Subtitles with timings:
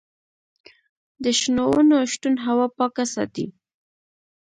[1.23, 3.45] د شنو ونو شتون هوا پاکه ساتي.